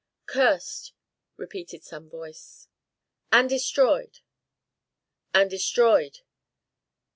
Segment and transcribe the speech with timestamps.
[0.25, 0.93] "Cursed!"
[1.37, 2.67] repeated some voice.
[3.31, 4.21] "And destroyed!"
[5.31, 6.21] "And destroyed."